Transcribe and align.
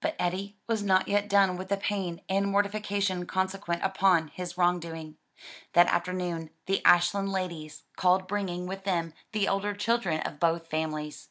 But 0.00 0.14
Eddie 0.16 0.54
was 0.68 0.80
not 0.80 1.08
yet 1.08 1.28
done 1.28 1.56
with 1.56 1.70
the 1.70 1.76
pain 1.76 2.20
and 2.28 2.46
mortification 2.46 3.26
consequent 3.26 3.82
upon 3.82 4.28
his 4.28 4.56
wrong 4.56 4.78
doing. 4.78 5.16
That 5.72 5.88
afternoon 5.88 6.50
the 6.66 6.80
Ashland 6.84 7.32
ladies 7.32 7.82
called 7.96 8.28
bringing 8.28 8.68
with 8.68 8.84
them 8.84 9.12
the 9.32 9.48
elder 9.48 9.74
children 9.74 10.20
of 10.20 10.38
both 10.38 10.68
families. 10.68 11.30